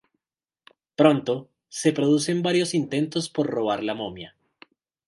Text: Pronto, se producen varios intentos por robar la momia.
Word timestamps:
Pronto, 0.95 1.51
se 1.69 1.91
producen 1.93 2.41
varios 2.41 2.73
intentos 2.73 3.29
por 3.29 3.45
robar 3.45 3.83
la 3.83 3.93
momia. 3.93 4.35